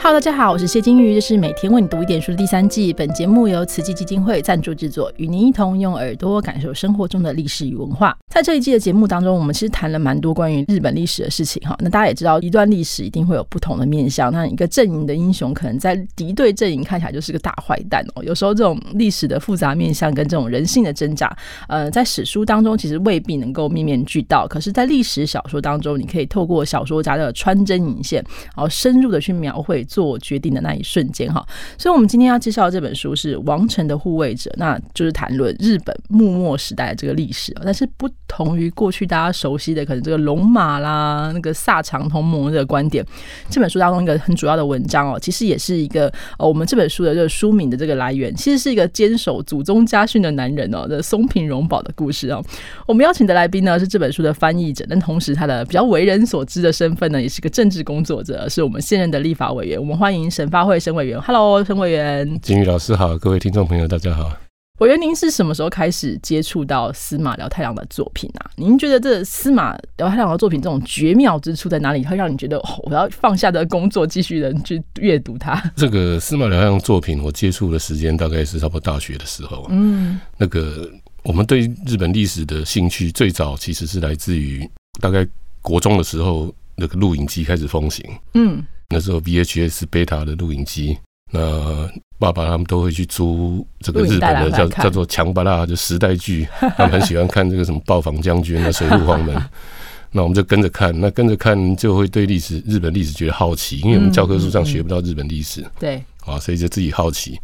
[0.00, 2.92] Hello，大家好，我是谢金鱼，这是每天为你读一点书的第三季。
[2.92, 8.16] 本节目由慈济基金会赞助制作，与您一同用耳朵感受生活中的历史与文化。
[8.32, 11.76] 在这一季的节目当中，我们其实谈了蛮多关于日本历史的事情哈。
[11.80, 14.32] 那大家也知道，一段历史一定会有不同的面相。
[14.32, 18.22] 那一个阵营的英雄，可能在敌对阵营看起来就是个大坏蛋哦。
[18.22, 21.36] 有时候这种历史的复杂面相跟这种人性的挣扎，
[21.66, 24.46] 呃，在史书当中其实未必能够面面俱到。
[24.46, 28.24] 可是，在历史小说当中，你可以透过小说家的穿针引线，
[28.56, 29.84] 然后深入的去描绘。
[29.88, 31.44] 做决定的那一瞬间，哈，
[31.78, 37.52] 所以，我们今天要介绍的这本书是《王城的护卫者》，那就是谈论日本幕末时代的这个历史。
[37.64, 43.04] 但是，不同于过去大家熟悉的可能这个龙马啦、那个萨长同盟的观点，
[43.50, 52.44] 这本书当中一个很主要的文章哦，其实也是一个呃，我们这本书的这个书名的这个来源，其实是一个坚守祖宗家训的男人哦的松平荣保的故事哦。
[52.86, 59.77] 我们邀请的来宾呢是这本书的翻译者，但同时他的比较为人所知的身份呢，也是个政治工作者，是我们现任的立法委员。
[59.78, 64.30] 我们欢迎沈发会沈委员，Hello，沈委员，金宇老师好，各位听众朋友大家好。
[64.78, 68.50] 委员，您是什么时候开始接触到司马辽太郎的作品啊？
[68.56, 72.04] 您觉得这司马辽太郎的作品这种绝妙之处在哪里？
[72.04, 75.60] 会让你觉得我要放下的工作，继续人去阅读它？
[75.74, 79.66] 这个司马辽太郎作品，我接触的时间大概是差不多大学的时候。
[79.70, 80.88] 嗯，那个
[81.24, 84.68] 我们对日本历史的兴趣，最早其实是来自于
[85.00, 85.26] 大概
[85.60, 88.04] 国中的时候，那个录影机开始风行。
[88.34, 88.64] 嗯。
[88.88, 90.96] 那时候 VHS、Beta 的录影机，
[91.30, 99.36] 那爸爸他们都会去租这个日本的叫叫做强巴拉就时代剧，他们很喜欢看这个什么暴坊将军啊、水陆黄门，
[100.10, 107.38] 那我们就跟着看，那跟着看就会对历史日本历史觉得好奇，因为我们教科书上学不到日本历史，对，啊，所以就自己好奇。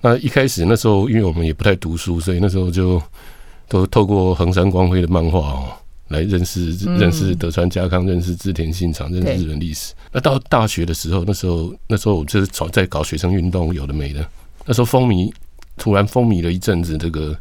[0.00, 3.02] 那一开始那时候，因为我们也不太读书，所以那时候就
[3.68, 5.68] 都透过横山光辉的漫画哦。
[6.08, 9.92] 来认识认识德川家康，认识织田信长，认识日本历史。
[10.10, 14.26] 那到大学的时候，那时候那时候我就是在搞学生运动，有的没的。
[14.64, 15.30] 那时候风靡，
[15.76, 17.38] 突然风靡了一阵子，这个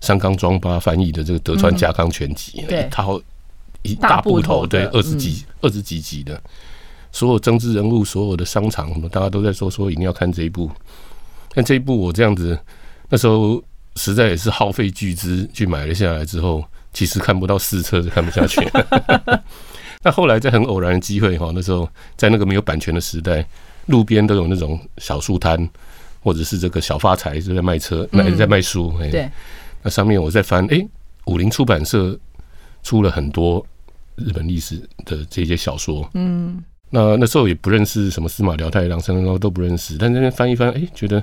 [0.00, 3.20] 三冈庄八翻译的这个德川家康全集，一套
[3.82, 6.40] 一大部头，对，二十几二十几集的，
[7.12, 10.68] 所有政治人物，所有的商场，什么大家都在说说一定要看这一部。
[11.54, 12.58] 但这一部我这样子，
[13.08, 13.62] 那时候
[13.94, 16.64] 实在也是耗费巨资去买了下来之后。
[16.98, 18.60] 其实看不到四册就看不下去。
[20.02, 23.46] 那后来在很偶然的机会哈，那时候在那个没有版权的时代，
[23.86, 25.68] 路边都有那种小书摊，
[26.20, 28.92] 或者是这个小发财就在卖车，卖在卖书。
[29.12, 29.30] 对。
[29.80, 30.84] 那上面我在翻，哎，
[31.26, 32.18] 武林出版社
[32.82, 33.64] 出了很多
[34.16, 36.10] 日本历史的这些小说。
[36.14, 36.60] 嗯。
[36.90, 41.22] 那那时候也不认识什么司马辽太郎、三郎高都不认识，但那边翻一翻，哎，觉得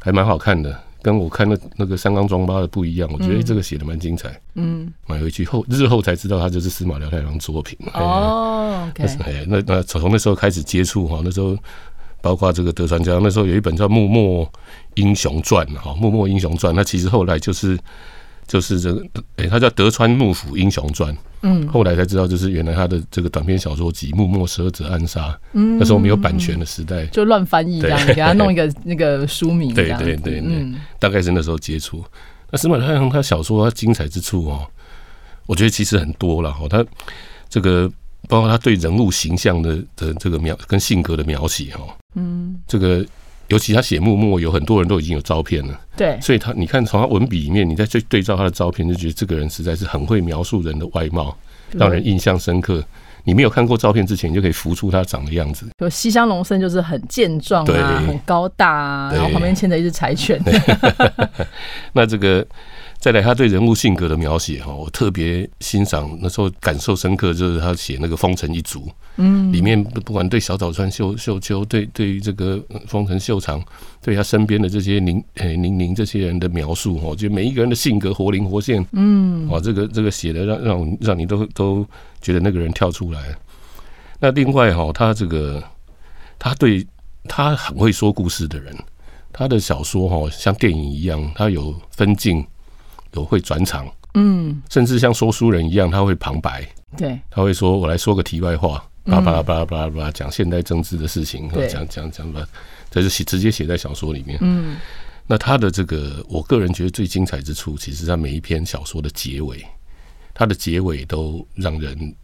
[0.00, 0.82] 还蛮好看的。
[1.06, 4.28] 跟我看那那个三缸装八的不一样，我觉得这个写的蛮精彩。
[4.54, 7.78] 嗯，买回去后日后才知道，他就是司马辽太郎作品。
[7.94, 8.90] 哦，
[9.20, 11.56] 哎，那那从那时候开始接触哈，那时候
[12.20, 14.50] 包括这个德川家，那时候有一本叫《幕末
[14.94, 17.78] 英雄传》哈，《幕末英雄传》，那其实后来就是。
[18.46, 19.04] 就是这个，
[19.36, 21.16] 哎，他叫德川幕府英雄传。
[21.42, 25.28] 嗯，后来才知道，就是原来他的这个短篇小说集《幕末十二者暗杀》。
[25.52, 29.74] 嗯，那时候没有版权的时代，就乱翻译这样，给他弄一个那个书名。
[29.74, 32.04] 对对对对，大概是那时候接触。
[32.50, 34.66] 那司马太郎他小说他精彩之处哦，
[35.46, 36.66] 我觉得其实很多了哈。
[36.68, 36.84] 他
[37.48, 37.90] 这个
[38.28, 41.84] 包括他对人物形象的的这个描跟性格的描写哈，
[42.14, 43.04] 嗯，这个。
[43.48, 51.36] 尤其他写木木，有很多人都已经有照片了，对，所以他你看从他文笔里面，你再去对照他的照片，就觉得这个人实在是很会描述人的外貌，
[51.72, 52.82] 让人印象深刻。
[53.24, 55.66] 你没有看过照片之前，你就可以浮出他长的样子。
[55.78, 60.40] 有西乡隆盛就是很健壮啊，很高大啊，然后旁边牵着一只柴犬。
[61.92, 62.46] 那这个。
[63.06, 66.18] 再来，他对人物性格的描写哈，我特别欣赏。
[66.20, 73.64] 那时候感受深刻，就是他写那个丰臣一族，嗯，里面不管对小早川秀秀秋，对对于这个丰臣秀长，
[74.02, 81.86] 对他身边的这些宁诶宁宁这些人的描述哈，就每一个人的性格活灵活现，嗯，哇，这个这个写的让让让你都都
[82.20, 83.20] 觉得那个人跳出来。
[84.18, 85.62] 那另外哈，他这个
[86.40, 86.84] 他对
[87.28, 88.76] 他很会说故事的人，
[89.32, 92.44] 他的小说哈像电影一样，他有分镜。
[93.16, 96.66] 有会转场，嗯，甚至像说书人一样，他会旁白，
[96.96, 102.46] 对，他会说：“我来说个题外话，巴拉巴拉巴拉巴拉巴拉，讲现代政治的事情，讲讲讲吧。”
[102.90, 104.38] 这就写直接写在小说里面。
[104.40, 104.76] 嗯，
[105.26, 109.62] 那他的这个，我个人觉得最精彩之处，其实他每一篇小说的结尾，
[110.32, 112.14] 他的结尾都让人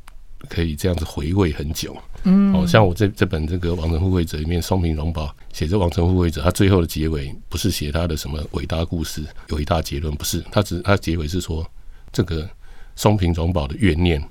[0.49, 1.97] 可以这样子回味很久。
[2.25, 11.69] 嗯，哦，像我这这本这个《王城护卫者》里面，松平荣保写着《王城护卫者》，他最后的结尾不是写他的什么伟大故事、伟大结论，不是，他只他结尾是说
[12.13, 12.49] 这个
[12.95, 14.23] 松平荣保的怨念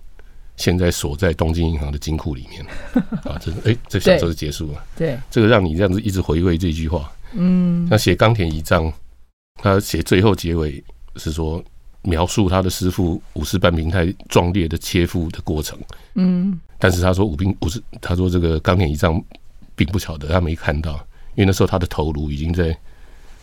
[0.55, 2.65] 现在锁在东京银行的金库里面。
[3.25, 4.83] 啊，这哎，这小说就结束了。
[4.95, 7.11] 对，这个让你这样子一直回味这句话。
[7.33, 8.91] 嗯，那写冈田一丈，
[9.55, 10.81] 他写最后结尾
[11.17, 11.61] 是说
[12.03, 15.77] 描述他的师傅武士半平太壮烈的切腹的过程。
[16.15, 19.21] 嗯，但是他说武兵武士，他说这个冈田一丈
[19.75, 20.93] 并不晓得，他没看到，
[21.35, 22.75] 因为那时候他的头颅已经在，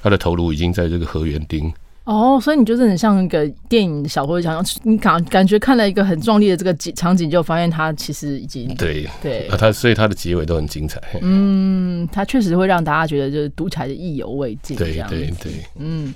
[0.03, 1.73] 他的头颅已经在这个河原町。
[2.05, 10.99] 哦，所以你就是很像一个电影小说讲，你感感觉看了一个很壮烈的这个景场景，就发现他其实已经对对啊，他所以他的结尾都很精彩。
[11.21, 14.77] 嗯，他确实会让大家觉得就是读起来意犹未尽。
[14.77, 16.15] 对对对，嗯。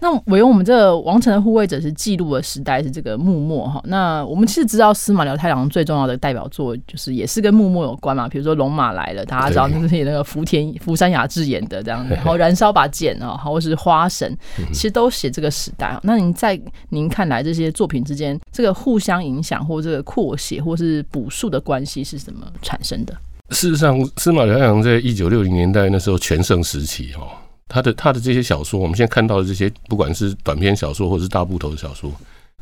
[0.00, 3.80] 那我用我们这个王城的护卫者是记录的时代是这个幕末哈。
[3.84, 14.36] 那我们其实知道司马辽太郎最重要的代表作就是也是跟幕末有关嘛，比如说《龙马来了》，大家知道那是那个福田福山雅治演的这样，然后燃烧把剑啊，或是花神，
[14.72, 15.98] 其实都写这个时代。
[16.02, 16.60] 那您在
[16.90, 23.14] 您看来这些作品之间，这个互相影响或这个扩写或是补述的关系是怎么产生的？
[23.50, 27.28] 事实上，司马辽太郎在一九六零年代那时候全盛时期哦。
[27.68, 32.12] 他的他的这些小说，我们现在看到的这些，不管是短篇小说或者是大部头的小说，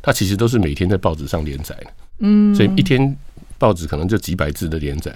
[0.01, 1.87] 他其实都是每天在报纸上连载的。
[2.19, 3.15] 嗯，所以一天
[3.57, 5.13] 报纸可能就几百字的连载。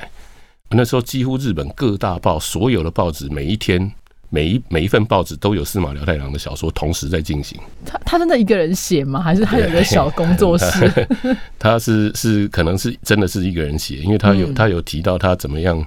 [0.69, 3.91] 那时候几乎日本各大报所有的报纸，每一天
[4.29, 7.59] 每一每一份报纸都有司马辽太郎的小说同时在进行。
[7.83, 9.19] 他他真的一个人写吗？
[9.19, 11.07] 还是他有一个小工作室？
[11.57, 15.83] 他是是可能是真的是一个人写，因为他有他有提到他怎么样。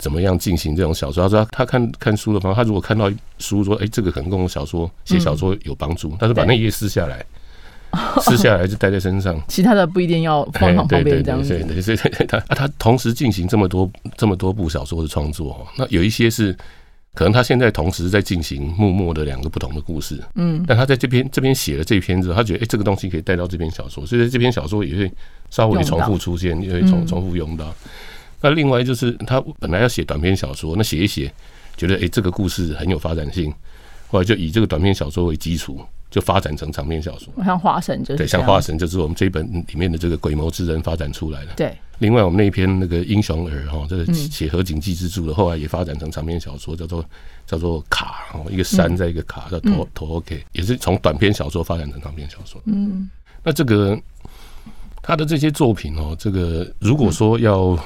[0.00, 1.22] 怎么样进行这种小说？
[1.22, 7.22] 他说他看看书的方法，他如果看到书说，哎，这个可能跟我小说写小说有帮助，他就把那页撕下来，
[8.22, 9.38] 撕下来就带在身上。
[9.46, 11.56] 其他的不一定要放旁边这样子。
[11.68, 16.56] 对，所以他他同时进行这么多这么多部小说的创作，那有一些是
[17.12, 20.18] 可能他现在同时在进行默默的两个不同的故事。
[20.36, 25.12] 嗯，但他在这边这边写了这篇之后，他觉得哎，这个东西可以带到这篇小说，所以在这篇小说也会
[25.50, 27.74] 稍微重复出现，也会重重复用到。
[28.40, 31.30] 那另外就是他本来要写短篇小说，那写一写，
[31.76, 33.52] 觉得哎这个故事很有发展性，
[34.08, 35.78] 后来就以这个短篇小说为基础，
[36.10, 37.32] 就发展成长篇小说。
[37.44, 41.52] 像花神就是对，像花神就是我们这一本里面的这个鬼谋之人发展出来的。
[41.54, 41.76] 对。
[41.98, 47.04] 另外我们那一篇那个英雄儿哈，这个写河景记之助的，后来也发展成长篇小说，叫做
[47.46, 52.58] 叫做卡哦，一个山在一个卡叫头头 OK，也是从短篇小说发展成长篇小说。
[52.64, 53.10] 嗯。
[53.42, 54.00] 那这个
[55.02, 57.78] 他的这些作品哦，这个如果说要。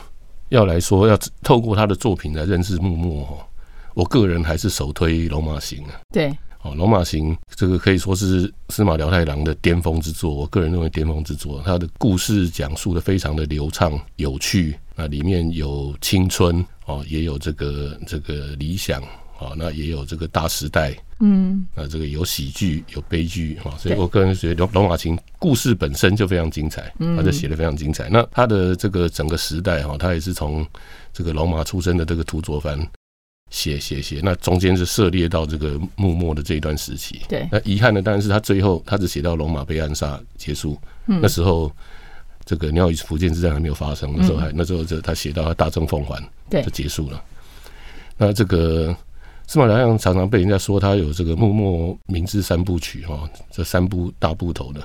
[0.48, 3.38] 要来说，要透过他的作品来认识木木哦，
[3.94, 6.00] 我个人还是首推《龙马行》啊。
[6.12, 6.28] 对，
[6.62, 11.62] 哦，《龙马行》这个可以说是司马辽太郎的巅峰之作，我个人认为巅峰之作。
[11.64, 19.02] 他的故事讲述的非常的流畅有趣，那里面有青春哦，也有这个这个理想。
[19.40, 28.08] 哦，那也有这个大时代，嗯，那这个有喜剧有悲剧啊，所以我个人觉得《龙龙马琴》故事本身就非常精彩，他就写的非常精彩。
[28.10, 30.66] 那他的这个整个时代哈，他也是从
[31.12, 32.76] 这个龙马出生的这个土佐藩
[33.50, 37.20] 写写写，那中间是涉猎到这个幕末的这一段时期。
[37.28, 40.76] 对，那遗憾的当然是他最后他只写到龙马被暗杀结束，
[41.06, 41.70] 那时候
[42.44, 46.20] 这个鸟羽福建之战还没有发生，的时候还那时候就他写到他大政奉还，
[46.50, 47.22] 对，就结束了。
[48.18, 48.94] 那这个。
[49.46, 54.80] 司马辽阳常常被人家说他有这个幕末明治三部曲哈，这三部大部头的，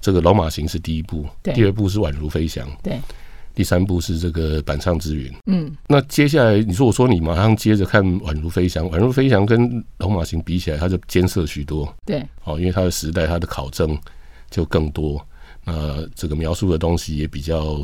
[0.00, 3.00] 这个《老马行》是第一部，第二部是《宛如飞翔》，对，
[3.54, 5.30] 第三部是这个《板上之云》。
[5.46, 11.92] 嗯，那接下来你说我说你马上接着看《宛如飞翔》，《宛如飞翔》跟《老马行》比起来，它就艰涩许多。
[12.04, 13.96] 对，哦，因为它的时代，它的考证
[14.50, 15.24] 就更多，
[15.64, 17.80] 那这个描述的东西也比较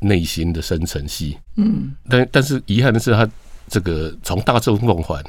[0.00, 1.36] 内心的深层细。
[1.56, 3.28] 嗯，但但是遗憾的是，它
[3.68, 5.22] 这个从大政奉还。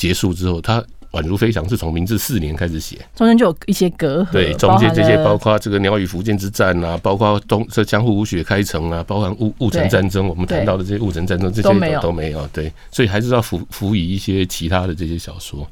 [0.00, 4.32] 结束之后，他宛如飞翔是从明治四年开始写，中间就有一些隔阂。
[4.32, 12.46] 对，中间这些包括这个鸟羽福建之战啊，包括东这江户武雪开城啊，包括戊戊辰战争，我们谈到的这些戊辰战争这些都没有都没有。
[12.46, 15.68] 对，所以还是要辅辅以一些其他的这些小说。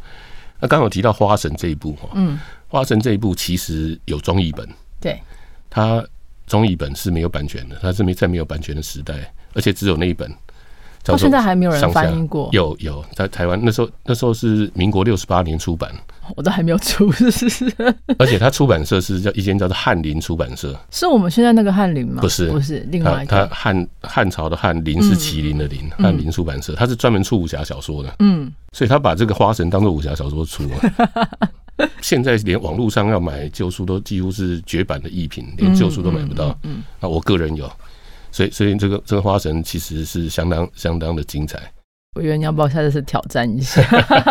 [0.60, 4.68] 那刚好提到花神这一部哈，嗯，花神这一部其实有中译本，
[5.00, 5.18] 对，
[5.70, 6.04] 它
[6.46, 10.30] 中译本是没有版权的，它是没在没有版权的时代，而且只有那一本。
[11.12, 12.48] 到现在还没有人翻译过。
[12.52, 15.90] 有有，在台湾那时候那时候是民国六十八年出版，
[16.36, 17.10] 我都还没有出。
[18.18, 22.20] 而且它出版社是叫一间叫做翰林出版社， 是我们现在那个翰林吗？
[22.20, 23.46] 不是，不是，另外一个。
[23.46, 28.14] 它汉汉朝的汉林是麒麟的麟，翰林出版社，它是专门出武侠小说的。
[28.18, 31.48] 嗯，所以他把这个花神当做武侠小说出了。
[32.02, 36.56] 现在连网络上要买旧书都几乎是绝版的艺品，连旧书都买不到。
[36.64, 37.70] 嗯，那我个人有。
[38.30, 41.60] 所以，所以这个这个花神其实是相当相当的精彩。
[42.16, 43.80] 我觉得你要不要下次是挑战一下，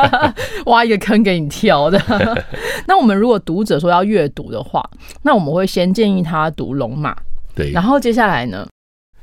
[0.65, 1.97] 挖一个坑给你跳的。
[2.85, 4.83] 那我们如果读者说要阅读的话，
[5.21, 7.13] 那我们会先建议他读《龙马》，
[7.55, 8.67] 对，然后接下来呢？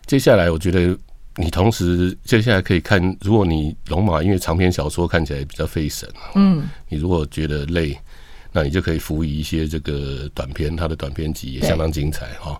[0.06, 0.96] 接下来我觉得
[1.36, 7.98] 你同时接下来可以看，如果你龙马因为长篇小说看起来比较费神，嗯，你如果觉得累，
[8.52, 12.58] 那你就可以辅以一些这个短篇，它的短篇集也相当精彩哈、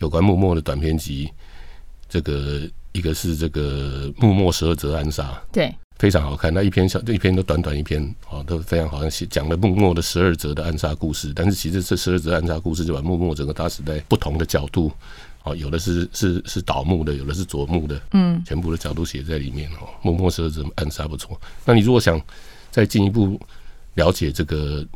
[0.00, 1.30] 有关幕末的短篇集，
[2.08, 6.52] 这个一个是这个幕末十二则暗杀，对，非常好看。
[6.52, 11.32] 那一篇小一篇都短短一篇哦，都非常好像写讲了幕末的十二则的暗杀故事。
[11.34, 14.90] 但是其实这十二则暗杀故事就把幕末整个大时代不同的角度
[15.44, 19.88] 哦，有的是是是倒幕的，有的是左幕的，嗯，全部的角度写在里面哦。
[20.02, 21.40] 幕末十二则暗杀不错。
[21.64, 22.20] 那你如果想
[22.70, 23.40] 再进一步
[23.94, 24.86] 了解这个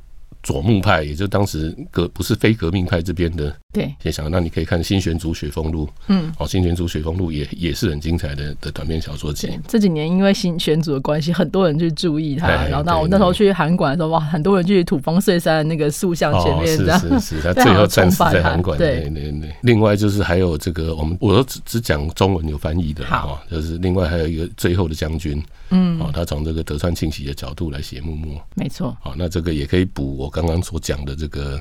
[0.42, 12.47] 左木派，也就当时革不是非革命派这边的对，也想，那你可以看《新选组雪峰路》，嗯，哦，《新选组雪峰路》也也是很精彩的的短篇小说集。，这几年因为新选组的关系，很多人去注意它。
[12.47, 17.00] 哎然后那我那时候去韩馆的时候，哇，很多人去土方岁山那个塑像前面哦、这样。
[17.00, 18.76] 是是是， 他最后战死在韩馆。
[18.78, 19.54] 对对对对。
[19.62, 28.41] 另外就是还有这个，我们我都只只讲中文有翻译的好哦，就是另外还有一个最后的将军嗯，哦，他从这个德川庆喜的角度来写幕末。
[28.55, 31.61] 没错，好，那这个也可以补我刚刚所讲的这个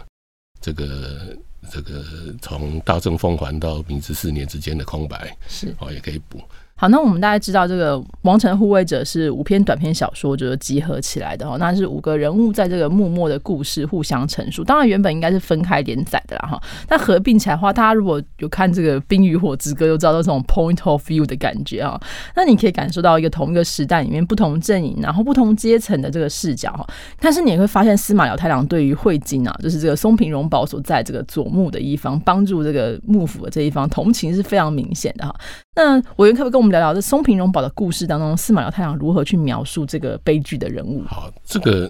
[0.59, 1.37] 这个
[1.71, 2.03] 这个
[2.41, 5.73] 从大正奉还到明治四年之间的空白，是。
[5.79, 6.41] 哦，也可以补。
[6.81, 14.63] 好，那我们大概知道这个《王城护卫者》是五篇短篇小说就是集合起来的哦，那是五个人物在这个幕末的故事互相陈述。
[14.63, 21.99] 当然原本应该是分开连载的啦哈，那合并起来的话，大家如果有看这个《冰与火之歌》，就知道这种 point of view 的感觉啊。
[22.33, 26.87] 那你可以感受到一个同一个时代里面不同阵营，然后不同阶层的这个视角哈。
[27.19, 35.35] 但是你也会发现，司马辽太郎对于汇金啊，就是这个松平荣保所在这个左幕的一方，帮助这个幕府的这一方，同情是非常明显的哈。
[35.79, 41.01] 那委员可不可以跟我们聊聊这松平荣保的故事当中，司马辽太郎如何去描述这个悲剧的人物？
[41.05, 41.89] 好，这个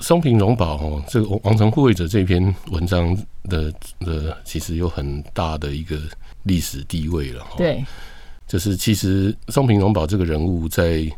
[0.00, 5.96] 松平荣保哦，这个王城护卫者这篇文章的的其实有很大的一个
[6.42, 7.42] 历史地位了。
[7.42, 7.84] 哦，对，
[8.48, 11.08] 就是其实松平荣保这个人物在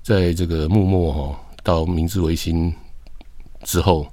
[0.00, 2.72] 在这个幕末哦到明治维新
[3.64, 4.06] 之后，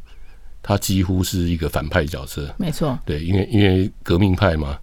[0.63, 2.51] 他几乎是一个反派角色。
[2.57, 4.79] 没错，对，因为因为革命派嘛，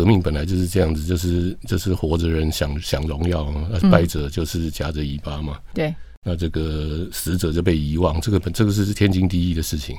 [0.00, 5.58] 革命本来就是这样子，就是就是活着人想想荣耀，那败者就是夹着尾巴嘛。
[5.74, 9.98] 对，那这个死者就被遗忘，这个本这个是天经地义的事情。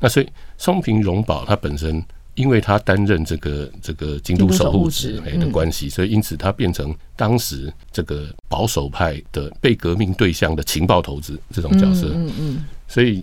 [0.00, 2.02] 那所以松平荣保他本身，
[2.34, 12.06] 因为他担任这个这个京都守护使京都守护使哎的嗯关系，所以因此他变成当时这个保守派的被革命对象的情报投资这种角色。
[12.14, 13.22] 嗯嗯嗯，所以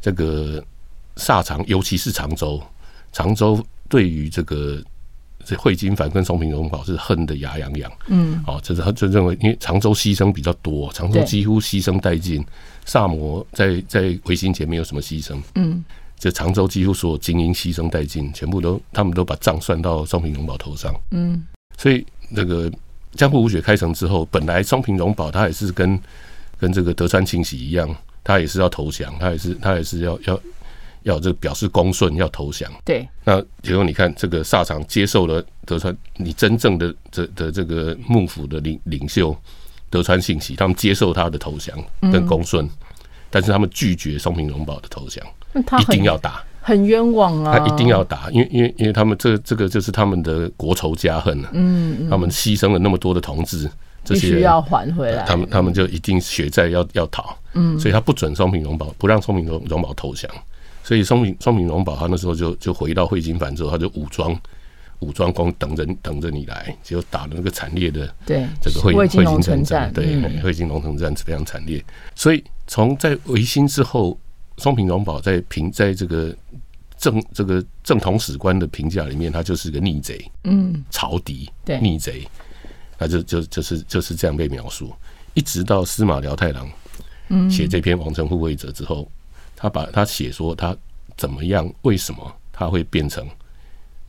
[0.00, 0.64] 这个
[1.16, 2.62] 萨长，尤其是常州，
[3.10, 4.80] 常州对于这个
[5.46, 7.90] 这惠金凡跟松平荣保是恨得牙痒痒。
[8.08, 12.44] 嗯，哦，这是他就认为，因为常州牺牲比较多，常州对几乎牺牲殆尽，
[12.84, 15.40] 萨摩在在维新前没有什么牺牲。
[15.54, 15.84] 嗯，
[16.18, 20.92] 这常州几乎所有精英牺牲殆尽，全部都他们都把账算到松平荣保头上。
[21.12, 21.46] 嗯，
[21.78, 22.68] 所以那个
[23.12, 25.96] 江户武雪开城之后，本来松平荣保他也是跟
[26.58, 27.88] 跟这个德川庆喜一样，
[28.24, 30.40] 他也是要投降，他也是他也是要要
[31.06, 32.70] 要这个表示恭顺，要投降。
[32.84, 39.34] 对，那结果你看，这个萨长接受了德川，你真正的这的这个幕府的领领袖
[39.88, 41.78] 德川信喜，他们接受他的投降
[42.12, 42.68] 跟恭顺，
[43.30, 45.24] 但是他们拒绝松平荣保的投降，
[45.80, 52.10] 一定要打，很冤枉啊，他一定要打，因为因为因为他们这这个就是他们的国仇家恨啊，嗯，嗯。
[52.10, 53.70] 他们牺牲了那么多的同志，
[54.04, 57.78] 这些人必须要还回来，他们他们就一定血债要要讨，嗯。
[57.78, 60.28] 所以他不准松平荣保，不让松平荣荣保投降，
[60.86, 64.40] 所以松平松平荣保他那时候就就回到汇金藩之后，他就武装
[65.00, 70.40] 武装攻等着等着你来，结果打了那个惨烈的对这个汇汇金龙城战，城对，嗯。
[70.42, 74.16] 汇金龙城战是非常惨烈，所以从在维新之后，
[74.58, 76.32] 松平荣保在平在这个
[76.96, 81.80] 正这个正统史官的评价里面，他就是个逆贼，嗯，朝敌、对。
[81.80, 82.24] 逆贼，
[82.96, 84.94] 那就就就是就是这样被描述。
[85.34, 86.70] 一直到司马辽太郎
[87.30, 87.50] 嗯。
[87.50, 89.10] 写这篇《王城护卫者》之后，
[89.56, 90.76] 他把他写说他
[91.16, 93.26] 怎么样，为什么他会变成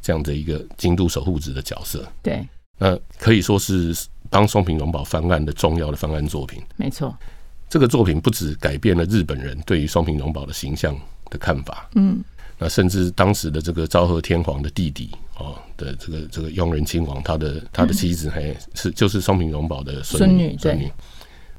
[0.01, 2.45] 这样的一个京都守护者的角色，对，
[2.77, 3.95] 那可以说是
[4.29, 6.61] 帮松平荣保翻案的重要的翻案作品。
[6.75, 7.15] 没错，
[7.69, 10.95] 这个作品不止改变了日本人对于松平荣保的形象
[11.29, 12.23] 的看法，嗯，
[12.57, 20.91] 那甚至当时的这个昭和天皇的弟弟哦的这个这个雍仁亲王，他的他的妻子还是就是松平荣保的孙孙女女孙女，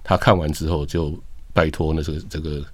[0.05, 1.19] 他看完之后就
[1.53, 2.65] 拜托那这个这个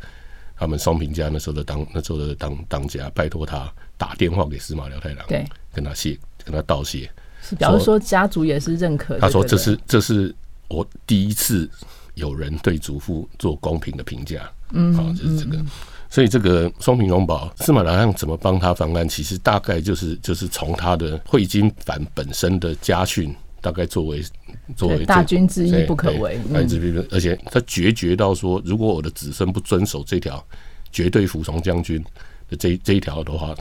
[0.56, 7.10] 他们双平家那时候的当那时候的当当家，拜托他打电话给司马辽太郎，对，跟他谢跟他道谢，
[7.42, 10.34] 是表示说家族也是认可，他说这是这是
[10.68, 11.68] 我第一次
[12.14, 15.62] 有人对祖父做公平的评价，嗯，好，就是这个。
[16.10, 24.22] 所以这个松平荣保司马良相怎么帮他翻案，其实大概就是就是从他的汇金藩本身的家训，大概作为
[24.76, 26.38] 作为大军之一不可为，
[27.10, 30.44] 而且他决绝到说，如果我的子孙不遵守这条
[30.92, 32.04] 绝对服从将军
[32.50, 33.56] 的这这一条的话，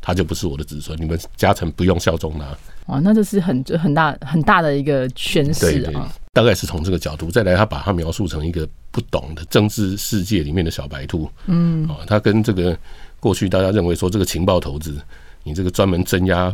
[0.00, 2.44] 他就不是我的子孙，你们家臣不用效忠他。
[2.86, 6.12] 哇，那这是很很大很大的一个宣示啊！
[6.32, 11.30] 大概是从这个角度，再来他把他描述成一个不懂的政治世界里面的小白兔。
[11.46, 12.76] 嗯，啊，他跟这个
[13.20, 15.00] 过去大家认为说这个情报投资，
[15.44, 16.52] 你这个专门镇压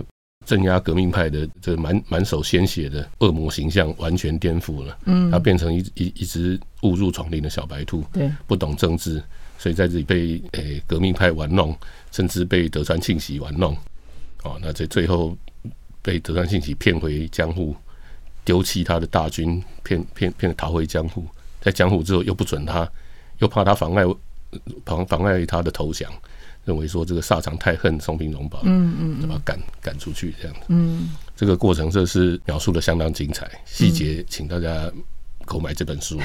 [0.48, 4.98] 镇压革命派的这满满手鲜血的恶魔形象完全颠覆了。
[5.04, 8.02] 嗯，他变成一一一只误入丛林的小白兔。
[8.12, 9.22] 对，不懂政治，
[9.58, 11.76] 所以在这里被诶革命派玩弄，
[12.10, 13.76] 甚至被德川庆喜玩弄。
[14.42, 15.36] 哦，那在最后。
[16.00, 17.76] 被德川庆喜骗回江户，
[18.42, 21.26] 丢弃他的大军，骗骗骗逃回江户。
[21.60, 22.88] 在江户之后，又不准他，
[23.40, 24.04] 又怕他妨碍
[24.86, 26.10] 妨妨碍他的投降，
[26.68, 30.66] 认为说这个萨长太恨松平荣保，嗯嗯，把他赶赶出去这样子。
[30.68, 34.92] 嗯，这个过程这是描述的相当精彩，细节请大家。
[35.48, 36.18] 购买这本书，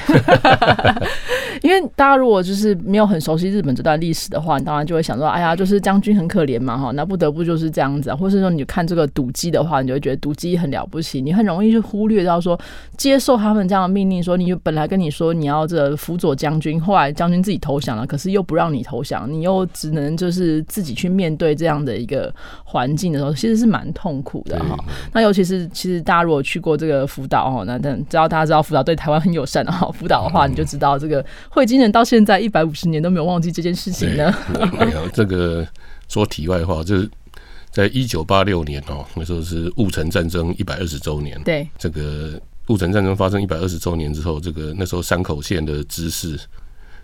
[1.62, 12.58] 因为大家如果就是没有很熟悉日本这段历史的话，你当然就会想说，哎呀，就是将军很可怜嘛，哈，那不得不就是这样子，或是说你看这个赌鸡的话，你就会觉得赌鸡很了不起，你很容易就忽略到说，
[12.98, 22.30] 接受他们这样的命令，说你本来跟你说你要这辅佐将军，后来将军自己投降了，可是又不让你投降，你又只能就是自己去面对这样的一个
[22.64, 24.76] 环境的时候，其实是蛮痛苦的哈。
[25.14, 29.13] 那尤其是其实大家如果去过这个福岛哈，那等知道大家知道福岛对台湾。
[29.20, 34.34] 很友善的哈，辅导的话，你就知道这个汇金人到现在一百五十年都没有忘记这件事情呢。
[34.78, 35.66] 没有这个
[36.08, 37.10] 说题外话，就是
[37.70, 41.40] 在一九八六年哦，那时候是戊辰战争一百二十周年。
[41.42, 46.38] 对，这个戊辰战争发生一百二十周年之后，这个那时候山口县的知事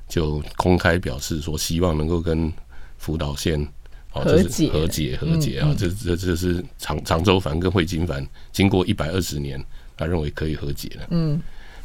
[0.08, 2.52] 就公开表示说，希望能够跟
[2.98, 3.66] 福岛县
[4.10, 5.74] 和解和解和解啊！
[5.78, 9.62] 这这这是长长州藩跟汇金藩经过一百二十年。
[9.96, 11.38] 他认为可以和解了，嗯，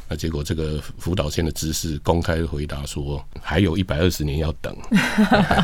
[0.08, 4.76] 那结果这个福岛县的知事公开回答说，还有一百二十年要等。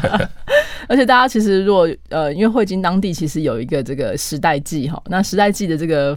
[0.88, 6.16] 而且大家其实如果呃，因为汇金当地其实有一个这个时代记哈，那时代记的这个。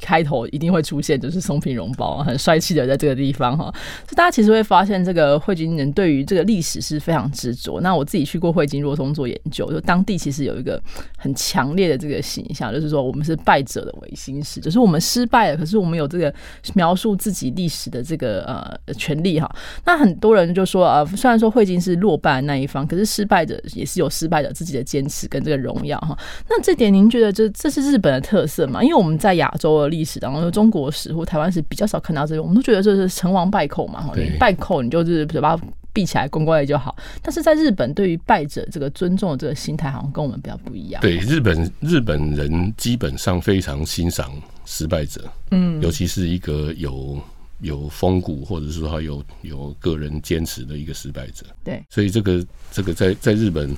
[0.00, 3.72] 开头一定会出现，就是松平荣保很帅气的在这个地方哈，
[4.06, 7.80] 就大家其实会发现，这个汇金人对于这个历史是非常执着。
[7.80, 10.82] 那我自己去过汇金若松做研究，就当地其实有一个
[11.18, 16.32] 很强烈的这个形象，就是说我们是败者的维新史，就是我们失败了，可是我们有这个
[16.74, 19.50] 描述自己历史的这个呃权利哈。
[19.84, 26.16] 那很多人就说啊，虽然说汇金是落败的那一方，可是失败者也是有失败者自己的坚持跟这个荣耀哈。
[26.48, 28.82] 那这点您觉得这这是日本的特色吗？
[28.82, 29.89] 因为我们在亚洲。
[29.90, 35.58] 历史当中，中国史或台湾史比较少看到这个，我们都觉得这是成王败寇嘛，你败寇你就是嘴巴
[35.92, 36.96] 闭起来乖乖的就好。
[37.20, 41.02] 但是在日本，对于败者这个尊重的这个心态，好像跟我们比较不一样。
[41.02, 44.32] 对日本日本人基本上非常欣赏
[44.64, 47.18] 失败者，嗯，尤其是一个有
[47.60, 51.44] 有风骨或者是说他有有个人坚持的一个失败者。
[51.64, 53.76] 对，所以这个这个在在日本，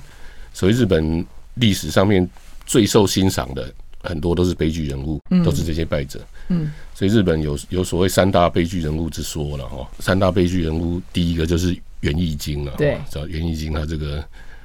[0.53, 2.29] 所谓日本历史上面
[2.65, 3.73] 最受欣赏的。
[4.03, 6.19] 很多都是悲剧人物，都是这些败者。
[6.49, 9.89] 嗯，所以日本有有所谓三大悲剧人物之说了哈。
[9.99, 12.73] 三大悲剧人物，第一个就是源义经了。
[12.77, 14.21] 对，知道源义经他这个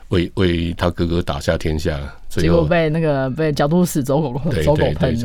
[0.08, 5.16] 为为他哥哥打下天下，结果被那个被角度死走狗走狗喷。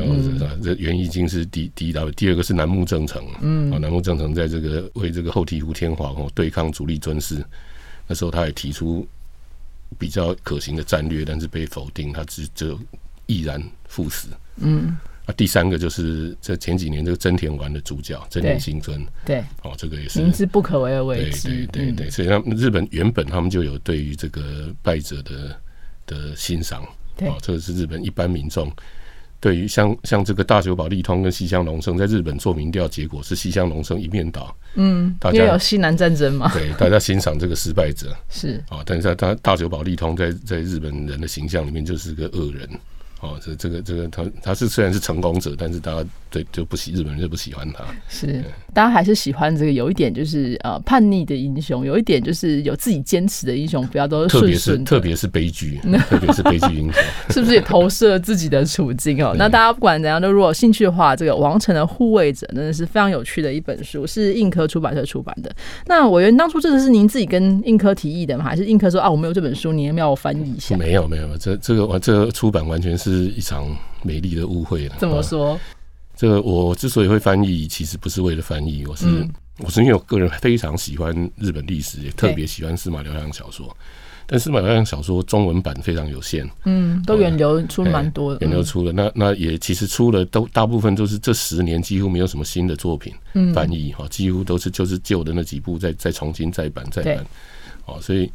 [0.62, 3.26] 这源义经是第第一大，第二个是楠木正成。
[3.42, 7.44] 嗯，啊，楠木正成在这个为这个后醍醐天皇哦对抗主力尊师，
[8.08, 9.08] 那时候他也提出
[9.98, 12.80] 比较可行的战略，但是被否定，他只只有。
[13.26, 14.28] 毅然赴死。
[14.58, 19.04] 嗯，啊，第三个就是这前几年这个真田丸的主角真田新村。
[19.26, 21.66] 对，哦，这个也是明知不可为而为之。
[21.68, 25.60] 对对对，所以他们日本原本他们就有对于这个败者的
[26.06, 26.84] 的欣赏。
[27.16, 28.72] 对，哦，这个是日本一般民众
[29.40, 34.56] 对于像像这个大久保利通跟西乡隆盛，在日本做民调，结果是西乡隆盛一面倒。
[34.76, 36.52] 嗯，因为有西南战争嘛。
[36.54, 42.70] 对，大家欣赏这个失败者 是啊，但是他大久保利通在在日本人的形象里面就是个恶人。
[43.24, 47.86] 哦，这这个这个他他是虽然是成功者，但是大家对就不喜日本人就不喜欢他。
[48.10, 59.34] 是，大家还是喜欢这个有一点就是呃叛逆的英雄，有一点就是有自己坚持的英雄，不要都是特别是特别是悲剧，特别是悲剧英雄， 是不是也投射了自己的处境哦？
[59.40, 65.50] 那大家不管怎样，都如果有兴趣的话，这个王城的护卫者真的是非常有趣的一本书，是硬科出版社出版的。
[65.86, 68.44] 那我原当初这个是您自己跟硬科提议的吗？
[68.44, 70.76] 还是硬科说啊，我没有这本书，你要不要我翻译一下？
[70.76, 73.13] 没有没有，这这个完这个出版完全是。
[73.14, 73.68] 是一场
[74.02, 74.96] 美丽的误会了。
[75.00, 75.60] 怎么说？
[76.16, 79.30] 这个我之所以会翻译，其实不是为了翻译，我是、嗯。
[79.60, 83.76] 我是因为我个人非常喜欢日本历史，也特别喜欢司马辽阳小说。
[84.26, 93.54] 但司马辽阳小说中文版非常有限，嗯，都远流出蛮多的，嗯远流出了，那那也其实出了都大部分都是这十年几乎没有什么新的作品嗯。
[93.54, 97.26] 翻译哈，几乎都是就是旧的那几部再再重新再版再版，
[97.86, 98.32] 哦，所以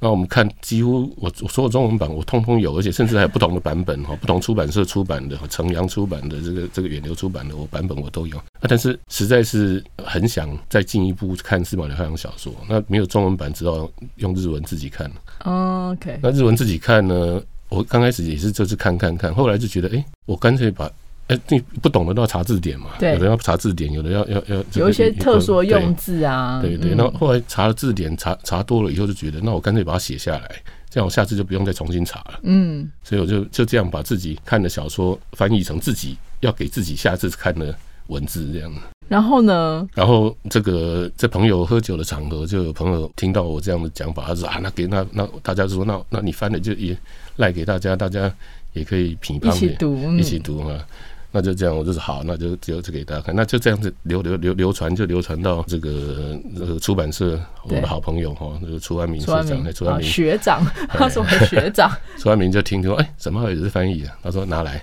[0.00, 15.10] 那我们看几乎我我所有中文版我通通有，而且甚至还有不同的版本哈，不同出版社出版的，成阳出版的这个这个远流出版的我版本我都有，啊，但是实在是很想再进一步看司马辽阳小说，那没有中文版，只好用日文自己看。
[15.44, 20.90] 嗯，OK，那日文自己看呢，我刚开始也是就是看看看，后来就觉得，哎、我干脆把，
[21.28, 32.40] 哎、你不懂的都要查字典嘛，对有的要查字典，有的要要要有一些特殊的用字啊，对对，嗯那后来查了字典，查查多了以后，就觉得，那我干脆把它写下来，这样我下次就不用再重新查了。
[32.42, 37.74] 嗯，所以我就就这样把自己看的小说翻译成自己要给自己下次看的
[38.08, 38.70] 文字这样。
[39.08, 46.94] 然后呢，然后这个在朋友喝酒的场合，就有朋友听到我这样的讲法，他说啊，那给那那大家就说那那你翻了就也
[47.36, 48.30] 赖给大家，大家
[48.74, 50.86] 也可以品一乓起读，嗯一起读啊。
[51.36, 57.80] 那就这样，我就是好，那就就就给大家看，那就这样子流流流流传，就流传到这个这个出版社，我对。
[57.80, 64.80] 的好朋友哈，那个楚安明楚安社长，那明啊楚安明，学长， 他说我学长， 楚安明就听说，哎，沈浩也是翻译啊，他说拿来，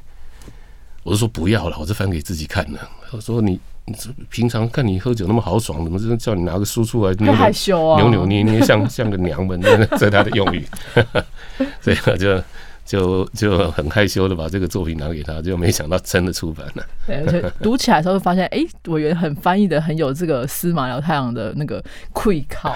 [1.04, 2.80] 我就说不要了，我是翻给自己看的。
[3.10, 3.58] 他说你
[4.30, 10.68] 平常看你喝酒那么豪爽，怎么真的叫你拿个书出来太扭扭害羞啊，扭扭捏捏，像像个娘们，这这是他的用语，
[11.80, 12.44] 所以他就
[12.86, 16.86] 就就很害羞的把这个作品拿给他，就没想到真的出版了。
[17.08, 22.76] 对，而且读起来的时候会发现，哎、我原很翻译的很有这个司马辽太郎的那个愧靠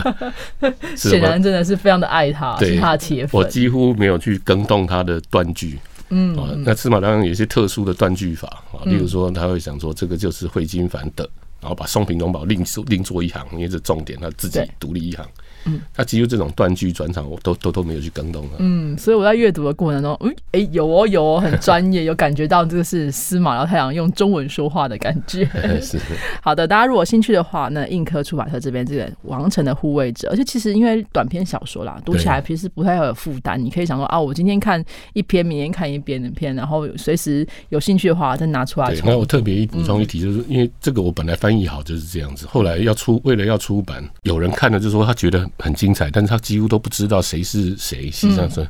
[0.96, 3.38] 是显我然真的是非常的爱他，对是他的铁粉。
[3.38, 5.78] 我几乎没有去更动他的断句。
[6.12, 11.28] 嗯啊，那司马辽阳有一些特殊的断句法啊，嗯例如说他会想说这个就是惠金凡的，
[11.60, 15.24] 然后把松平龙宝另做另做一行，因为这重点，他自己对独立一行。
[15.64, 18.50] 嗯，他几乎这种断句转场，我都都都没有去更动了。
[18.58, 25.44] 嗯，所以我在阅读的过程中，嗯，哎、有哦有哦，很专业，有感觉到这个是司马辽太郎用中文说话的感觉。
[25.80, 25.98] 是，
[26.42, 33.58] 好的，大家如果兴趣的话，那印科出版社这边这个《王城的护卫者》，而且其实因为短篇小说啦，读起来其实不太会有负担。
[33.58, 39.00] 你可以想说啊，我今天看一篇，明天看一篇的篇，然后随时有兴趣的话再拿出来对。
[39.02, 39.30] 那我。
[39.30, 48.66] 特别一补充一提，就是因为这个我本来翻译好就是这样子，后来要出，为了要出版，有人看了就说他觉得很精彩，但是他几乎都不知道谁是谁，实际上是，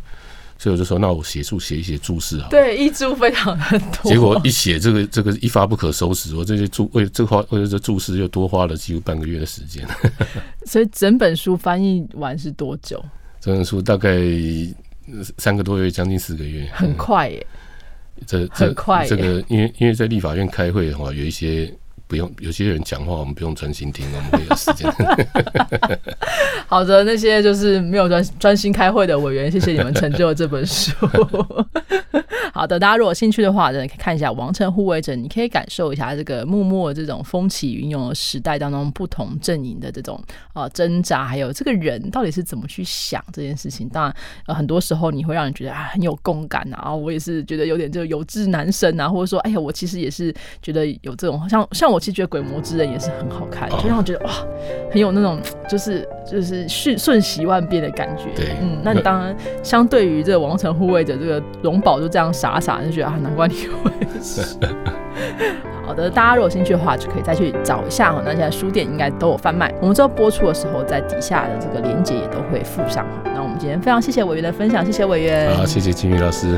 [0.58, 2.50] 所以我就说那我写注写一写注释好了。
[2.50, 4.10] 对，一注非常的多。
[4.10, 9.86] 结果一写这个这个一发不可收拾，我这些注为这花为了这注释又多花了几乎半个月的时间。
[10.66, 13.02] 所以整本书翻译完是多久？
[13.40, 16.68] 整本书大概呃三个多月，将近四个月。
[16.74, 17.46] 很快耶。
[18.26, 21.72] 这这很快耶这个因为因为在立法院开会的话，有一些
[22.10, 24.92] 不用有些人讲话，我们不用专心听，我们会有时间。
[26.66, 30.90] 好的，那些就是没有专专心开会的委员，谢谢你们成就了这本书。
[32.52, 40.20] 好的，大家如果有兴趣的话，真的可以看一下《王城护卫者》，你可以感受一下这个幕末这种风起云涌的时代当中不同阵营的这种
[40.52, 43.88] 呃挣扎，还有这个人到底是怎么去想这件事情。
[43.88, 44.14] 当然，
[44.46, 54.30] 呃，很多时候你会让人觉得啊很有共感啊，我也是觉得有点这个有志难伸啊，或者说哎呀，我其实也是觉得有这种像像我其实觉得《鬼魔之刃》也是很好看，就让我觉得哇
[54.90, 58.24] 很有那种就是就是瞬瞬息万变的感觉。
[58.34, 64.42] 对嗯，那你当然相对于这个王城护卫者这个荣宝就这样傻傻就觉得啊，难怪你会是。
[65.86, 68.22] 好的，大家如果有兴趣的话，就可以再去找一下哈。
[68.24, 69.74] 那现在书店应该都有贩卖。
[69.80, 73.04] 我们之后播出的时候，在底下的这个链接也都会附上。
[73.24, 75.52] 那我们今天非常谢谢委员的分享，谢谢委员。
[75.56, 76.56] 好，谢谢金宇老师。